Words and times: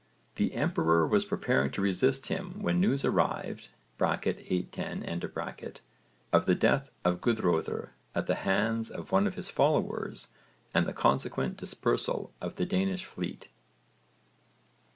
The 0.37 0.55
emperor 0.55 1.05
was 1.05 1.25
preparing 1.25 1.69
to 1.73 1.81
resist 1.83 2.25
him 2.25 2.59
when 2.63 2.79
news 2.81 3.05
arrived 3.05 3.67
(810) 3.99 5.21
of 6.33 6.45
the 6.47 6.55
death 6.55 6.89
of 7.05 7.21
Guðröðr 7.21 7.89
at 8.15 8.25
the 8.25 8.33
hands 8.41 8.89
of 8.89 9.11
one 9.11 9.27
of 9.27 9.35
his 9.35 9.51
followers 9.51 10.29
and 10.73 10.87
the 10.87 10.93
consequent 10.93 11.57
dispersal 11.57 12.33
of 12.41 12.55
the 12.55 12.65
Danish 12.65 13.05
fleet. 13.05 13.49